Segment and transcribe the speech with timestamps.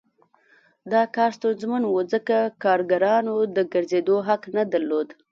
[0.91, 5.07] دا کار ستونزمن و ځکه کارګرانو د ګرځېدو حق نه درلود